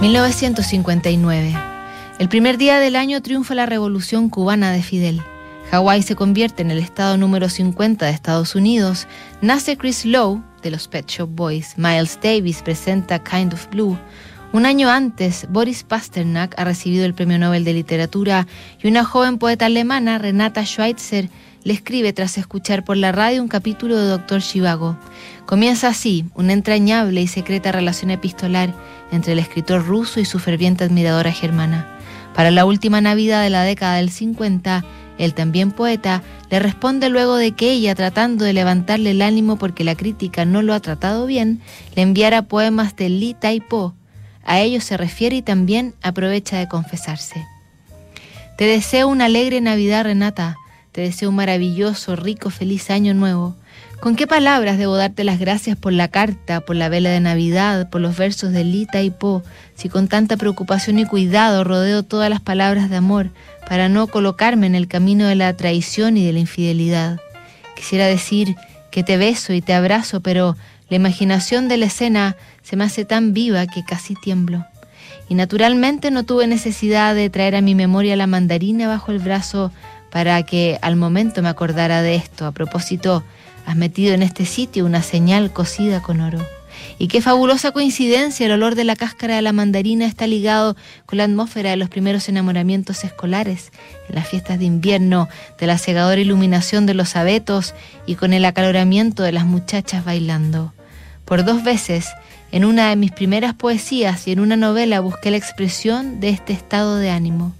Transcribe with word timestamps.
1959. 0.00 1.54
El 2.18 2.28
primer 2.30 2.56
día 2.56 2.78
del 2.78 2.96
año 2.96 3.20
triunfa 3.20 3.54
la 3.54 3.66
revolución 3.66 4.30
cubana 4.30 4.72
de 4.72 4.82
Fidel. 4.82 5.20
Hawái 5.70 6.02
se 6.02 6.16
convierte 6.16 6.62
en 6.62 6.70
el 6.70 6.78
estado 6.78 7.18
número 7.18 7.50
50 7.50 8.06
de 8.06 8.12
Estados 8.12 8.54
Unidos. 8.54 9.06
Nace 9.42 9.76
Chris 9.76 10.06
Lowe 10.06 10.42
de 10.62 10.70
los 10.70 10.88
Pet 10.88 11.06
Shop 11.06 11.28
Boys. 11.30 11.74
Miles 11.76 12.18
Davis 12.22 12.62
presenta 12.62 13.22
Kind 13.22 13.52
of 13.52 13.68
Blue. 13.68 13.98
Un 14.54 14.64
año 14.64 14.88
antes, 14.88 15.46
Boris 15.50 15.84
Pasternak 15.84 16.58
ha 16.58 16.64
recibido 16.64 17.04
el 17.04 17.12
Premio 17.12 17.38
Nobel 17.38 17.64
de 17.64 17.74
Literatura 17.74 18.46
y 18.82 18.88
una 18.88 19.04
joven 19.04 19.36
poeta 19.36 19.66
alemana, 19.66 20.16
Renata 20.16 20.64
Schweitzer, 20.64 21.28
le 21.64 21.72
escribe 21.72 22.12
tras 22.12 22.38
escuchar 22.38 22.84
por 22.84 22.96
la 22.96 23.12
radio 23.12 23.42
un 23.42 23.48
capítulo 23.48 23.96
de 23.98 24.06
Doctor 24.06 24.40
Chivago. 24.40 24.96
Comienza 25.46 25.88
así 25.88 26.24
una 26.34 26.52
entrañable 26.52 27.20
y 27.20 27.26
secreta 27.26 27.72
relación 27.72 28.10
epistolar 28.10 28.72
entre 29.12 29.32
el 29.32 29.38
escritor 29.38 29.84
ruso 29.84 30.20
y 30.20 30.24
su 30.24 30.38
ferviente 30.38 30.84
admiradora 30.84 31.32
germana. 31.32 31.86
Para 32.34 32.50
la 32.50 32.64
última 32.64 33.00
Navidad 33.00 33.42
de 33.42 33.50
la 33.50 33.62
década 33.62 33.96
del 33.96 34.10
50, 34.10 34.84
el 35.18 35.34
también 35.34 35.72
poeta 35.72 36.22
le 36.48 36.60
responde 36.60 37.10
luego 37.10 37.36
de 37.36 37.52
que 37.52 37.72
ella, 37.72 37.94
tratando 37.94 38.44
de 38.44 38.54
levantarle 38.54 39.10
el 39.10 39.20
ánimo 39.20 39.56
porque 39.56 39.84
la 39.84 39.94
crítica 39.94 40.44
no 40.44 40.62
lo 40.62 40.72
ha 40.72 40.80
tratado 40.80 41.26
bien, 41.26 41.60
le 41.94 42.02
enviara 42.02 42.42
poemas 42.42 42.96
de 42.96 43.10
Li 43.10 43.34
Taipo. 43.34 43.94
A 44.44 44.60
ellos 44.60 44.84
se 44.84 44.96
refiere 44.96 45.36
y 45.36 45.42
también 45.42 45.94
aprovecha 46.02 46.58
de 46.58 46.68
confesarse. 46.68 47.44
Te 48.56 48.64
deseo 48.64 49.08
una 49.08 49.26
alegre 49.26 49.60
Navidad, 49.60 50.04
Renata. 50.04 50.56
Te 50.92 51.02
deseo 51.02 51.28
un 51.28 51.36
maravilloso, 51.36 52.16
rico, 52.16 52.50
feliz 52.50 52.90
año 52.90 53.14
nuevo. 53.14 53.54
¿Con 54.00 54.16
qué 54.16 54.26
palabras 54.26 54.76
debo 54.76 54.96
darte 54.96 55.22
las 55.22 55.38
gracias 55.38 55.76
por 55.76 55.92
la 55.92 56.08
carta, 56.08 56.62
por 56.62 56.74
la 56.74 56.88
vela 56.88 57.10
de 57.10 57.20
Navidad, 57.20 57.88
por 57.90 58.00
los 58.00 58.16
versos 58.16 58.52
de 58.52 58.64
Lita 58.64 59.00
y 59.00 59.10
Po, 59.10 59.44
si 59.76 59.88
con 59.88 60.08
tanta 60.08 60.36
preocupación 60.36 60.98
y 60.98 61.04
cuidado 61.04 61.62
rodeo 61.62 62.02
todas 62.02 62.28
las 62.28 62.40
palabras 62.40 62.90
de 62.90 62.96
amor 62.96 63.30
para 63.68 63.88
no 63.88 64.08
colocarme 64.08 64.66
en 64.66 64.74
el 64.74 64.88
camino 64.88 65.28
de 65.28 65.36
la 65.36 65.56
traición 65.56 66.16
y 66.16 66.26
de 66.26 66.32
la 66.32 66.40
infidelidad? 66.40 67.20
Quisiera 67.76 68.06
decir 68.06 68.56
que 68.90 69.04
te 69.04 69.16
beso 69.16 69.52
y 69.52 69.60
te 69.60 69.74
abrazo, 69.74 70.20
pero 70.22 70.56
la 70.88 70.96
imaginación 70.96 71.68
de 71.68 71.76
la 71.76 71.86
escena 71.86 72.36
se 72.64 72.74
me 72.74 72.82
hace 72.82 73.04
tan 73.04 73.32
viva 73.32 73.68
que 73.68 73.84
casi 73.84 74.16
tiemblo. 74.16 74.66
Y 75.28 75.36
naturalmente 75.36 76.10
no 76.10 76.24
tuve 76.24 76.48
necesidad 76.48 77.14
de 77.14 77.30
traer 77.30 77.54
a 77.54 77.60
mi 77.60 77.76
memoria 77.76 78.16
la 78.16 78.26
mandarina 78.26 78.88
bajo 78.88 79.12
el 79.12 79.20
brazo 79.20 79.70
para 80.10 80.42
que 80.42 80.78
al 80.82 80.96
momento 80.96 81.42
me 81.42 81.48
acordara 81.48 82.02
de 82.02 82.16
esto. 82.16 82.46
A 82.46 82.52
propósito, 82.52 83.24
has 83.66 83.76
metido 83.76 84.14
en 84.14 84.22
este 84.22 84.44
sitio 84.44 84.84
una 84.84 85.02
señal 85.02 85.52
cosida 85.52 86.02
con 86.02 86.20
oro. 86.20 86.40
Y 86.98 87.08
qué 87.08 87.22
fabulosa 87.22 87.72
coincidencia, 87.72 88.46
el 88.46 88.52
olor 88.52 88.74
de 88.74 88.84
la 88.84 88.96
cáscara 88.96 89.36
de 89.36 89.42
la 89.42 89.52
mandarina 89.52 90.06
está 90.06 90.26
ligado 90.26 90.76
con 91.06 91.18
la 91.18 91.24
atmósfera 91.24 91.70
de 91.70 91.76
los 91.76 91.88
primeros 91.88 92.28
enamoramientos 92.28 93.04
escolares, 93.04 93.72
en 94.08 94.14
las 94.14 94.28
fiestas 94.28 94.58
de 94.58 94.66
invierno, 94.66 95.28
de 95.58 95.66
la 95.66 95.78
cegadora 95.78 96.20
iluminación 96.20 96.86
de 96.86 96.94
los 96.94 97.16
abetos 97.16 97.74
y 98.06 98.14
con 98.14 98.32
el 98.32 98.44
acaloramiento 98.44 99.22
de 99.22 99.32
las 99.32 99.44
muchachas 99.46 100.04
bailando. 100.04 100.72
Por 101.24 101.44
dos 101.44 101.62
veces, 101.62 102.08
en 102.52 102.64
una 102.64 102.90
de 102.90 102.96
mis 102.96 103.12
primeras 103.12 103.54
poesías 103.54 104.26
y 104.26 104.32
en 104.32 104.40
una 104.40 104.56
novela 104.56 105.00
busqué 105.00 105.30
la 105.30 105.36
expresión 105.36 106.20
de 106.20 106.30
este 106.30 106.52
estado 106.52 106.96
de 106.96 107.10
ánimo. 107.10 107.54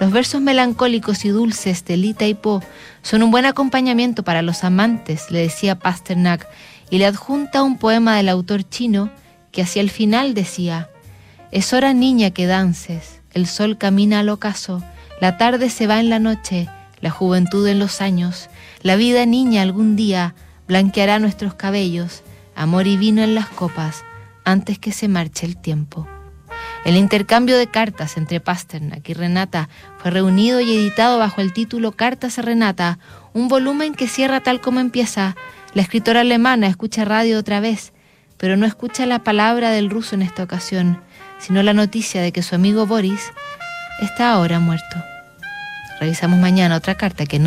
Los 0.00 0.12
versos 0.12 0.40
melancólicos 0.40 1.24
y 1.24 1.28
dulces 1.30 1.84
de 1.84 1.96
Lita 1.96 2.26
y 2.26 2.34
Po 2.34 2.62
son 3.02 3.22
un 3.22 3.30
buen 3.30 3.46
acompañamiento 3.46 4.22
para 4.22 4.42
los 4.42 4.64
amantes, 4.64 5.30
le 5.30 5.40
decía 5.40 5.78
Pasternak, 5.78 6.46
y 6.90 6.98
le 6.98 7.06
adjunta 7.06 7.62
un 7.62 7.78
poema 7.78 8.16
del 8.16 8.28
autor 8.28 8.68
chino 8.68 9.10
que 9.52 9.62
hacia 9.62 9.82
el 9.82 9.90
final 9.90 10.34
decía, 10.34 10.88
Es 11.50 11.72
hora 11.72 11.92
niña 11.94 12.30
que 12.30 12.46
dances, 12.46 13.20
el 13.32 13.46
sol 13.46 13.78
camina 13.78 14.20
al 14.20 14.28
ocaso, 14.28 14.82
la 15.20 15.36
tarde 15.36 15.70
se 15.70 15.86
va 15.86 16.00
en 16.00 16.10
la 16.10 16.18
noche, 16.18 16.68
la 17.00 17.10
juventud 17.10 17.66
en 17.66 17.78
los 17.78 18.00
años, 18.00 18.48
la 18.82 18.96
vida 18.96 19.26
niña 19.26 19.62
algún 19.62 19.96
día 19.96 20.34
blanqueará 20.66 21.18
nuestros 21.18 21.54
cabellos, 21.54 22.22
amor 22.54 22.86
y 22.86 22.96
vino 22.96 23.22
en 23.22 23.34
las 23.34 23.48
copas, 23.48 24.04
antes 24.44 24.78
que 24.78 24.92
se 24.92 25.08
marche 25.08 25.46
el 25.46 25.56
tiempo. 25.56 26.06
El 26.88 26.96
intercambio 26.96 27.58
de 27.58 27.66
cartas 27.66 28.16
entre 28.16 28.40
Pasternak 28.40 29.06
y 29.06 29.12
Renata 29.12 29.68
fue 29.98 30.10
reunido 30.10 30.62
y 30.62 30.74
editado 30.74 31.18
bajo 31.18 31.42
el 31.42 31.52
título 31.52 31.92
Cartas 31.92 32.38
a 32.38 32.42
Renata, 32.42 32.98
un 33.34 33.48
volumen 33.48 33.92
que 33.92 34.08
cierra 34.08 34.40
tal 34.40 34.62
como 34.62 34.80
empieza. 34.80 35.36
La 35.74 35.82
escritora 35.82 36.20
alemana 36.20 36.66
escucha 36.66 37.04
radio 37.04 37.38
otra 37.38 37.60
vez, 37.60 37.92
pero 38.38 38.56
no 38.56 38.64
escucha 38.64 39.04
la 39.04 39.18
palabra 39.18 39.70
del 39.70 39.90
ruso 39.90 40.14
en 40.14 40.22
esta 40.22 40.42
ocasión, 40.42 41.02
sino 41.38 41.62
la 41.62 41.74
noticia 41.74 42.22
de 42.22 42.32
que 42.32 42.42
su 42.42 42.54
amigo 42.54 42.86
Boris 42.86 43.32
está 44.00 44.32
ahora 44.32 44.58
muerto. 44.58 44.96
Revisamos 46.00 46.38
mañana 46.38 46.76
otra 46.76 46.94
carta 46.94 47.26
que 47.26 47.38
no 47.38 47.46